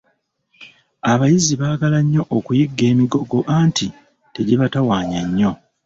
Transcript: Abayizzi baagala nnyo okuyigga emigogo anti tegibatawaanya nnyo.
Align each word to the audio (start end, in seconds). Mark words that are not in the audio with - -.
Abayizzi 1.11 1.53
baagala 1.61 1.97
nnyo 2.03 2.23
okuyigga 2.37 2.83
emigogo 2.91 3.37
anti 3.59 3.87
tegibatawaanya 4.33 5.19
nnyo. 5.27 5.51